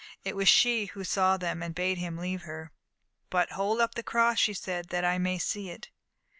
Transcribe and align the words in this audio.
It 0.23 0.35
was 0.35 0.49
she 0.49 0.85
who 0.87 1.03
saw 1.03 1.37
them 1.37 1.61
and 1.61 1.75
bade 1.75 1.99
him 1.99 2.17
leave 2.17 2.41
her. 2.41 2.71
"But 3.29 3.51
hold 3.51 3.79
up 3.79 3.93
the 3.93 4.01
cross," 4.01 4.39
she 4.39 4.55
said, 4.55 4.87
"that 4.89 5.05
I 5.05 5.19
may 5.19 5.37
see 5.37 5.69
it." 5.69 5.91